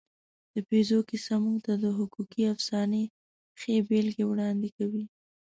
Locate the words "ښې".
3.59-3.75